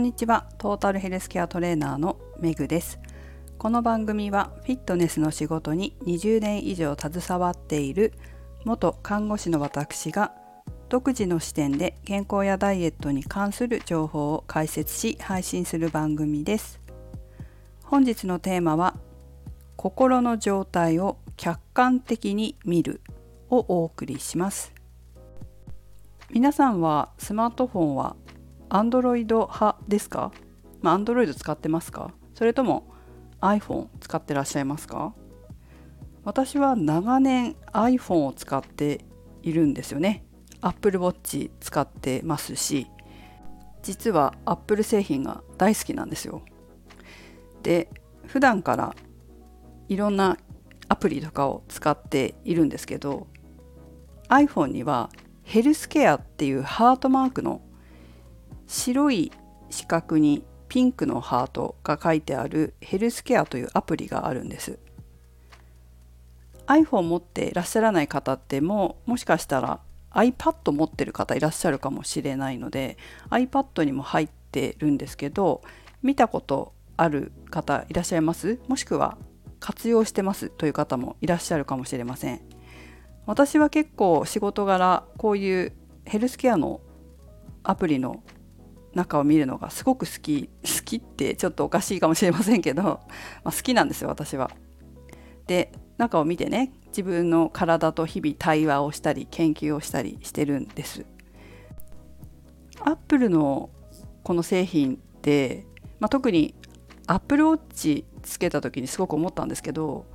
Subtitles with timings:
[0.00, 0.46] んにちは。
[0.56, 2.98] トータルヘルスケアトレーナーのメグです。
[3.58, 8.14] この番組はフィットネスの仕事に20年以上携わっている
[8.64, 10.32] 元看護師の私が
[10.88, 16.80] 独自の視点で健康やダイエットに関する情報を解説し配信する番組です。
[17.84, 18.96] 本日のテーマは
[19.76, 23.02] 心の状態を客観的に見る
[23.50, 24.72] をお送りします。
[26.30, 28.16] 皆さんはスマートフォンは
[28.70, 30.32] Android 派ですか、
[30.80, 32.14] まあ、Android 使ってますか？
[32.34, 32.94] それとも
[33.42, 35.14] iPhone 使ってらっしゃいますか？
[36.24, 39.04] 私は長年 iPhone を使って
[39.42, 40.24] いるんですよね。
[40.62, 42.86] Apple Watch 使ってますし
[43.82, 46.42] 実は Apple 製品が大好きなんですよ。
[47.62, 47.88] で
[48.26, 48.94] 普段から
[49.88, 50.36] いろんな
[50.88, 53.26] アプリとかを使っているんですけど
[54.28, 55.10] iPhone には
[55.42, 57.62] ヘルスケアっていうハートマークの
[58.66, 59.32] 白い
[59.70, 64.78] 四角にピンクのハートが書いてあるヘルスケアというアプリがあるんです。
[66.66, 69.80] iPhone 持っていらっしゃらない方ってももしかしたら
[70.12, 72.96] iPad 持ってる方いらっしゃるかもしれないので
[73.30, 75.62] iPad にも入ってるんですけど
[76.02, 78.60] 見たことある方いらっしゃいます？
[78.68, 79.18] もしくは
[79.58, 82.40] 活用してますという方もいらっしゃるかもしれません。
[83.26, 85.72] 私は結構仕事柄こういう
[86.04, 86.80] ヘルスケアの
[87.62, 88.22] アプリの
[88.94, 92.82] 中を見るのがすごく好き好きってちょっとおかしいかもしれませんけど、
[93.44, 94.50] まあ、好きなんですよ私は。
[95.46, 101.04] で中を見てね自分の体と日々対話をしたり研究をしたりしてるんです。
[102.80, 103.70] アップルの
[104.22, 105.66] この製品って、
[105.98, 106.54] まあ、特に
[107.06, 110.06] アップルウォッチつけた時にすごく思ったんですけど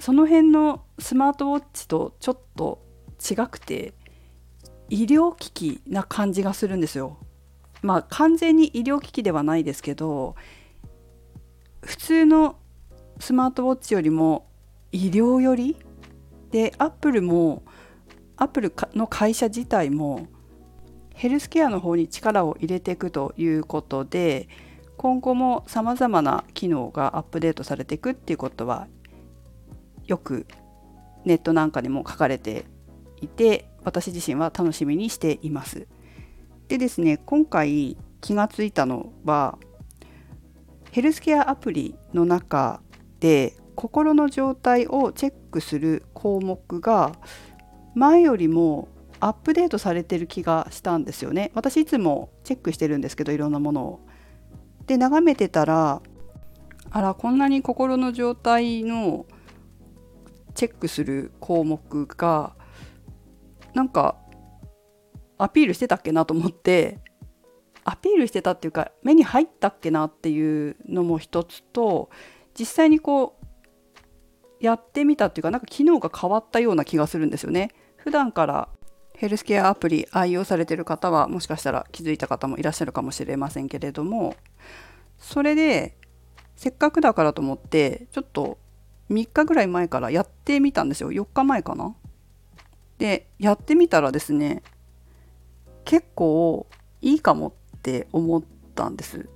[0.00, 2.84] その辺のスマートウォッチとちょっと
[3.18, 3.94] 違くて
[4.90, 7.18] 医療機器な感じがするんですよ。
[7.82, 10.36] まあ完全に医療機器ではないですけど
[11.82, 12.56] 普通の
[13.20, 14.46] スマートウォッチよりも
[14.90, 15.76] 医療寄り
[16.50, 17.62] でアップルも
[18.36, 20.26] アップルの会社自体も
[21.14, 24.48] ヘルスケアの方に力を入れていくということで
[24.96, 28.88] 今後もさまざまな機能がアップデートされていくっていうことは
[30.06, 30.46] よく
[31.24, 32.64] ネットなんかにも書かれて
[33.20, 35.86] いて私自身は楽しみにしています。
[36.68, 39.58] でですね今回気がついたのは
[40.90, 42.80] ヘルスケアアプリの中
[43.20, 47.12] で心の状態をチェックする項目が
[47.94, 48.88] 前よりも
[49.20, 51.50] アップデートされてる気がしたんですよね。
[51.54, 54.00] 私いつもチェックしてるんですけどいろんなものを。
[54.86, 56.02] で眺めてたら
[56.90, 59.26] あらこんなに心の状態の
[60.54, 62.54] チェックする項目が
[63.74, 64.16] なんか
[65.36, 67.00] アピールしてたっけなと思って
[67.84, 72.08] アピールしてたっていうか目に入ったっけなっていうのも一つと
[72.58, 77.72] 実際にこうやってみたっていうかなんか機能が変わったような気がするんですよね。
[77.96, 78.68] 普段から
[79.16, 84.34] ヘルスケアアプリ愛用されてる方はもしかしたら気づいた方もいらっしゃるかもしれませんけれども
[85.18, 85.96] それで
[86.56, 88.58] せっかくだからと思ってちょっと
[89.10, 91.94] 3日ぐらい前からやってみたんですよ4日前かな？
[92.98, 94.62] でやってみたらですね
[95.84, 96.66] 結構
[97.00, 98.42] いいかもって思っ
[98.74, 99.28] たんです。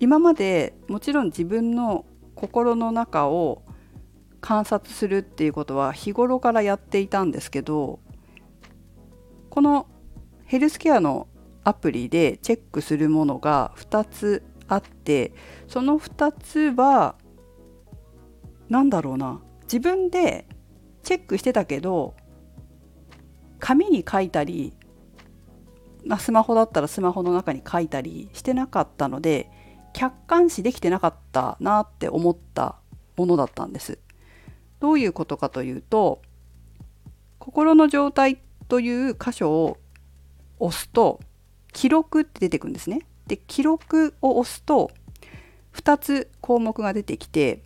[0.00, 2.04] 今までもちろん自分の
[2.34, 3.62] 心の中を
[4.40, 8.00] 観察するっていうことは日頃からやっていたんですけど
[9.48, 9.86] この
[10.44, 11.28] ヘルスケアの
[11.62, 15.32] アプリでチェックするものが2つあって
[15.68, 17.16] その2つは
[18.68, 20.46] 何だろうな自分で
[21.02, 22.14] チェックしてたけど
[23.64, 24.74] 紙に書いたり
[26.04, 29.50] まあ、スマホだったらスマホの中に書いたりしてなかったので
[29.94, 32.76] 客観視できてなかったなって思った
[33.16, 33.98] ものだったんです。
[34.80, 36.20] どういうことかというと
[37.38, 39.78] 心の状態という箇所を
[40.58, 41.20] 押すと
[41.72, 43.00] 記録って出てくるんですね。
[43.26, 44.90] で記録を押すと
[45.72, 47.62] 2つ項目が出てきて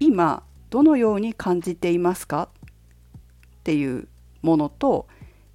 [0.00, 2.50] 今どのように感じていますか？
[2.50, 4.06] っていう
[4.44, 5.08] ものと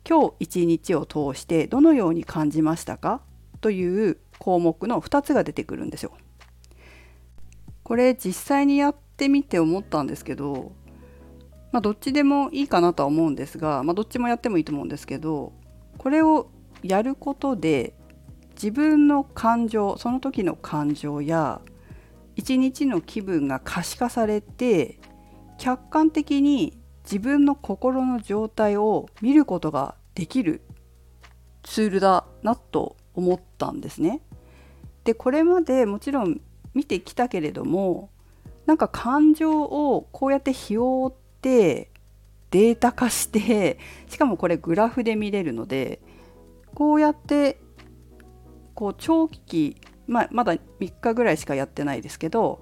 [0.08, 3.22] 今日一日を通してどのように感じましたか？
[3.62, 6.12] という項目の2つが出てくるんですよ。
[7.84, 10.72] これ実際にやってみて思ったんですけど、
[11.72, 15.54] まあ、どっちでもいいかなとは思うんですが、まあ、どっちもやってもいいと思うんですけど
[15.98, 16.50] これを
[16.84, 17.94] やることで
[18.54, 21.62] 自分の感情その時の感情や
[22.36, 25.00] 一日の気分が可視化されて
[25.58, 26.79] 客観的に
[27.10, 30.62] 自分の心の状態を見ることができる
[31.64, 34.22] ツールだなと思ったんですね。
[35.06, 36.40] でこれまでもちろん
[36.76, 38.12] 見てきたけれども
[38.68, 40.78] なんか感情をこうやって拾
[41.08, 41.90] って
[42.52, 46.00] データ化してしかもこれグラフで見れるので
[46.76, 47.60] こうやって
[48.76, 50.60] こう長期、まあ、まだ3
[51.02, 52.62] 日ぐらいしかやってないですけど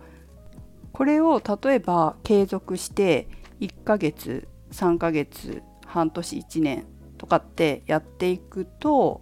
[0.93, 3.27] これを例えば継続して
[3.59, 6.85] 1ヶ月3ヶ月半年1年
[7.17, 9.21] とかってやっていくと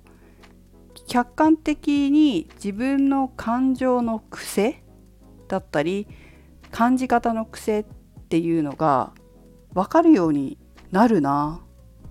[1.08, 4.84] 客観的に自分の感情の癖
[5.48, 6.08] だったり
[6.72, 7.86] 感じ方の癖っ
[8.30, 9.14] ていうのが
[9.74, 10.58] 分かるように
[10.92, 11.62] なるな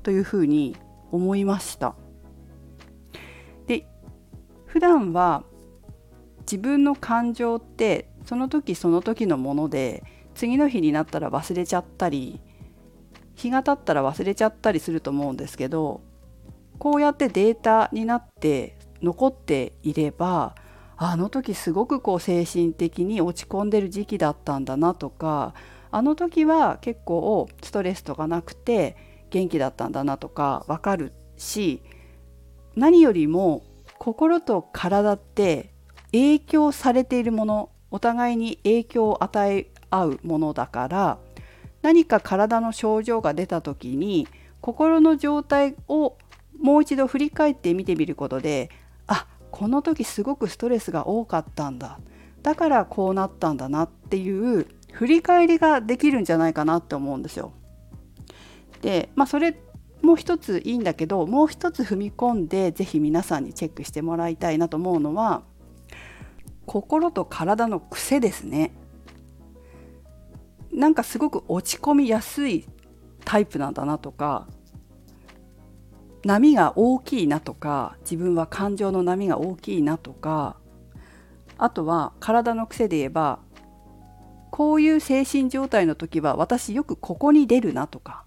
[0.03, 0.76] というふうに
[1.11, 1.97] 思いました。
[3.67, 3.87] で
[4.67, 5.44] 普段は
[6.41, 12.40] 自分の感情ってその時その時のもので次の日になったら忘れちゃったり
[13.34, 16.02] 日が経ったら忘れちゃったりすると思うんですけど
[16.78, 20.54] こうやってデータになって残っていれば
[20.96, 25.54] あの時すごくこう精神的に落ち込んでる時期だったんだなとか
[25.90, 28.96] あの時は結構ストレスとかなくて
[29.30, 31.82] 元気だったんだなとか分かるし
[32.76, 33.62] 何よりも
[33.98, 35.72] 心と体って
[36.12, 41.19] 影響されているものお互いに影響を与え合うものだから
[41.82, 44.26] 何か体の症状が出た時に
[44.61, 46.17] 心の状態を
[46.58, 48.70] もう一度振り返って見てみることで
[49.06, 51.99] あこの時すごくストレスが多かったんだ
[52.43, 57.52] だからこうなったんだなっていう振り返りができるんじゃないかなって思うんですよ。
[58.81, 59.56] でまあそれ
[60.02, 65.43] もう一ついいんだけどもう一つ踏み込んで是非皆さんにチェックしてもらいたいなと思うのは
[66.67, 68.73] 心と体の癖ですね。
[70.75, 72.67] なんかすごく落ち込みやすい
[73.25, 74.49] タイプなんだなとか
[76.25, 80.56] 波が大きいなとか自分は感情の波が大きいなとか
[81.59, 83.38] あとは体の癖で言えば
[84.50, 88.25] こういう精神状態の時は私よくここに出るなとか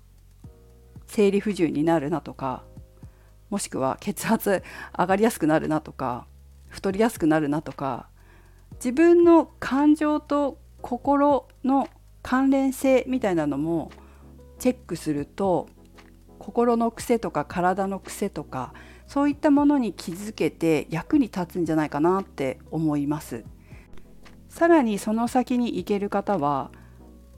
[1.08, 2.64] 生理不順になるなとか
[3.50, 4.64] もしくは血圧
[4.98, 6.28] 上がりやすくなるなとか
[6.70, 8.08] 太りやすくなるなとか
[8.76, 11.90] 自分の感情と心の
[12.28, 13.90] 関連性みたいなのも
[14.60, 15.70] チェックすると
[16.40, 18.74] 心の癖とか体の癖とか
[19.06, 23.46] そういったものに気づけて役に立つんじゃないかなって思います。
[24.50, 26.70] さらにその先に行ける方は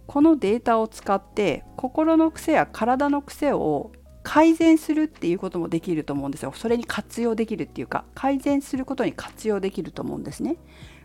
[0.08, 3.92] このデータを使って心の癖や体の癖を
[4.24, 6.52] 改善するっていうこともできると思うんですよ。
[6.56, 10.56] それに活用できるっていうか改善することに活用できると思うんですね。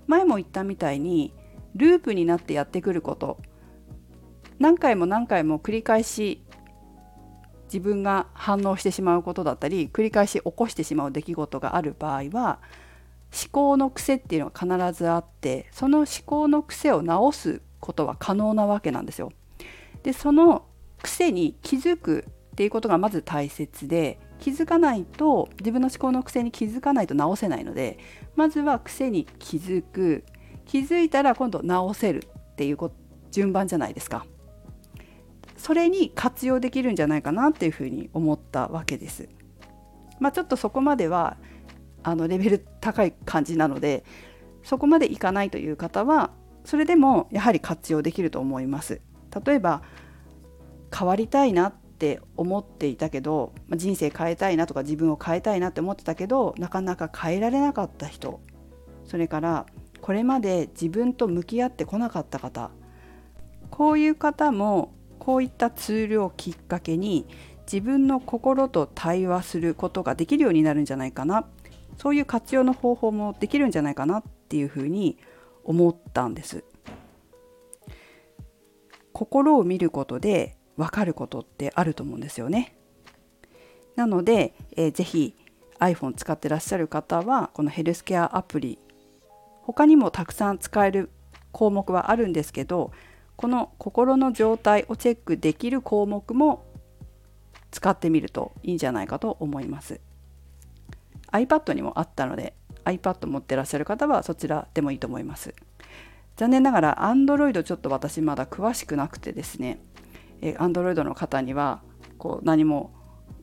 [0.07, 1.35] 前も言ったみたいに
[1.75, 3.37] ループになってやってくること
[4.59, 6.43] 何回も何回も繰り返し
[7.67, 12.61] 自分が反応してしまうことだったり繰り返し起こしてしまう出来事がある場合は
[13.33, 19.33] 思考の癖っていうのが必ずあってその思考の癖を直すことは可能なわけなんですよ。
[20.05, 20.67] でその
[21.03, 27.99] 癖に気づくっていうことがまず大切で気づかないと自分の思考の癖に気づかないと直せないので
[28.37, 30.25] まずは癖に気づく
[30.65, 32.79] 気づいたら今度直せるっていう
[33.33, 34.25] 順番じゃないですか。
[35.65, 39.31] それに活用できるんじゃないかなっていうふうに思ったわけです。
[40.21, 41.39] まあ、ちょっとそこまでは
[42.03, 44.05] あのレベル高い感じなので
[44.63, 46.33] そこまでいかないという方は
[46.67, 49.01] それでもやはり活用できると思います。
[49.47, 49.81] 例えば
[50.95, 58.43] 変わりたいなって思っていたけど人生変えたいなとか自分を変えたいなって思ってたけどなかなか変えられなかった人
[59.07, 59.65] それから
[60.03, 62.71] これまで自分と向き合ってこなかった方
[63.71, 64.93] こういう方も
[65.25, 67.27] こういったツールをきっかけに
[67.65, 71.47] 自分の心と対話することができるようになるんじゃないかな
[71.97, 75.17] そういう活用の方法もできるんじゃないかなっていうふうに
[75.65, 76.65] 思ったんです。
[79.13, 82.77] 心を見ることで分かることってあると思うんですよね。
[83.95, 85.37] なので、えー、ぜひ
[85.79, 88.79] iPhone 使ってらっしゃる方はこのヘルスケアアプリ
[89.63, 91.11] 他にもたくさん使える
[91.53, 92.91] 項目はあるんですけど
[93.37, 96.65] この心の状態をチェックできる項目も
[97.71, 100.01] 使ってみるといいんじゃないかと思います。
[101.33, 105.55] iPad にもあったので iPad 持ってらっしゃる方はそちらでもいいと思います。
[106.37, 109.81] 残念ながら Android ちょっと私まだ詳しくなくてですね
[110.41, 111.83] Android の方には
[112.19, 112.93] こう何も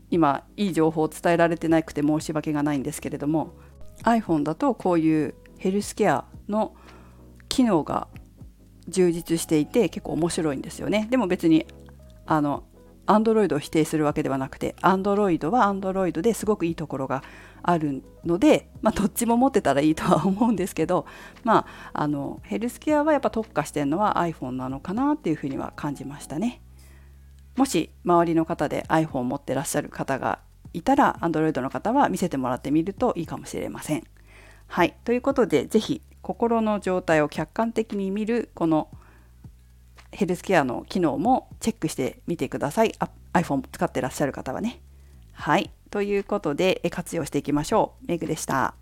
[0.10, 3.54] 今いい情報を伝えられてなくて申し訳がないんですけれども
[4.04, 6.76] iPhone だとこういうヘルスケアの
[7.48, 8.08] 機能が
[8.92, 11.66] 充実していて結構面白いんですよねでも別に
[12.26, 12.64] あの
[13.08, 17.24] Android を否定するわけではなくて Android は Android ですごくいいところが
[17.64, 21.06] あるので、まあ、どっちも持ってたらいいとは思うんですけど、
[21.44, 26.62] まあ、あのヘルスケアはやっぱ特化してるのは iPhone なのかなっていうふうには感じましたね。
[27.58, 30.40] もし周りの方で iPhone を持ってらっしゃる方が
[30.74, 34.04] いたら Android の方は見せてもらってみるといいかもしれません。
[34.68, 38.90] はい、ということで是非心の状態を客観的に見るこの
[40.12, 42.94] ヘルスケアの機能もチェックしてみてください。
[43.34, 44.82] iPhone 使ってらっしゃる方はね。
[45.34, 45.72] はい。
[45.90, 48.06] ということで活用していきましょう。
[48.08, 48.81] メグでした。